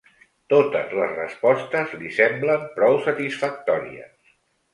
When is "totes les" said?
0.51-1.11